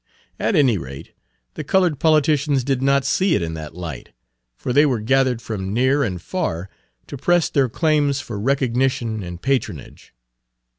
[0.39, 1.11] At any rate
[1.53, 4.09] the colored politicians did not see it in that light,
[4.57, 6.71] for they were gathered from near and far
[7.05, 10.15] to press their claims for recognition and patronage.